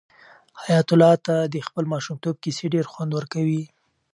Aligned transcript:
حیات 0.63 0.87
الله 0.93 1.13
ته 1.25 1.35
د 1.53 1.55
خپل 1.67 1.83
ماشومتوب 1.93 2.35
کیسې 2.43 2.65
ډېر 2.73 2.85
خوند 2.91 3.11
ورکوي. 3.13 3.63